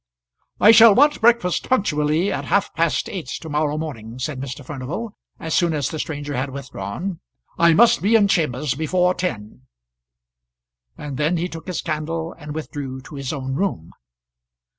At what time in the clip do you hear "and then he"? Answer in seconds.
10.97-11.47